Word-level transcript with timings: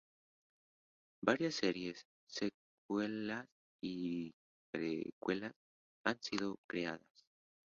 Varias 1.23 1.53
series, 1.53 2.07
secuelas 2.25 3.45
y 3.83 4.33
una 4.33 4.35
precuela 4.73 5.55
han 6.03 6.19
sido 6.23 6.57
creadas. 6.67 7.27